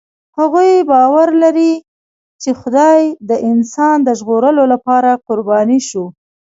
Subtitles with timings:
[0.37, 1.73] هغوی باور لري،
[2.41, 6.05] چې خدای د انسان د ژغورلو لپاره قرباني شو.